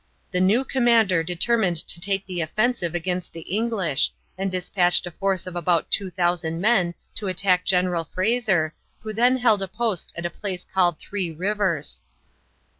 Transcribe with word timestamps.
The 0.31 0.41
new 0.41 0.63
commander 0.65 1.21
determined 1.21 1.77
to 1.87 1.99
take 2.01 2.25
the 2.25 2.41
offensive 2.41 2.95
against 2.95 3.33
the 3.33 3.41
English, 3.41 4.09
and 4.35 4.49
dispatched 4.51 5.05
a 5.05 5.11
force 5.11 5.45
of 5.45 5.55
about 5.55 5.91
2000 5.91 6.59
men 6.59 6.95
to 7.13 7.27
attack 7.27 7.65
General 7.65 8.05
Fraser, 8.05 8.73
who 9.01 9.13
held 9.13 9.61
a 9.61 9.67
post 9.67 10.11
at 10.17 10.25
a 10.25 10.31
place 10.31 10.65
called 10.65 10.97
Three 10.97 11.29
Rivers. 11.29 12.01